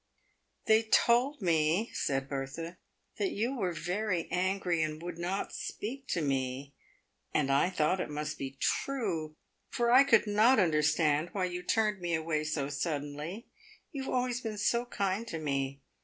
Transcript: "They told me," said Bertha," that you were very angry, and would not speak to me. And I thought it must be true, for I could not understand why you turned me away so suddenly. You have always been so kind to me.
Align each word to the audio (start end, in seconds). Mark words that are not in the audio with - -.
"They 0.65 0.81
told 0.81 1.43
me," 1.43 1.91
said 1.93 2.27
Bertha," 2.27 2.77
that 3.19 3.29
you 3.33 3.55
were 3.55 3.71
very 3.71 4.27
angry, 4.31 4.81
and 4.81 4.99
would 4.99 5.19
not 5.19 5.53
speak 5.53 6.07
to 6.07 6.23
me. 6.23 6.73
And 7.35 7.51
I 7.51 7.69
thought 7.69 7.99
it 7.99 8.09
must 8.09 8.39
be 8.39 8.57
true, 8.59 9.35
for 9.69 9.91
I 9.91 10.03
could 10.03 10.25
not 10.25 10.57
understand 10.57 11.29
why 11.33 11.45
you 11.45 11.61
turned 11.61 12.01
me 12.01 12.15
away 12.15 12.43
so 12.45 12.67
suddenly. 12.67 13.45
You 13.91 14.01
have 14.05 14.11
always 14.13 14.41
been 14.41 14.57
so 14.57 14.85
kind 14.87 15.27
to 15.27 15.37
me. 15.37 15.81